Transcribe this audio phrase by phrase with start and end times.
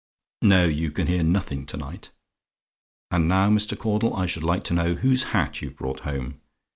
[0.41, 2.09] No: you can hear nothing to night.
[3.11, 3.77] "And now, Mr.
[3.77, 6.41] Caudle, I should like to know whose hat you've brought home?